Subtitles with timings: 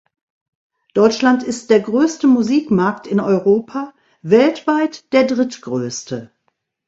[0.95, 3.93] Deutschland ist der größte Musikmarkt in Europa,
[4.23, 6.31] weltweit der drittgrößte.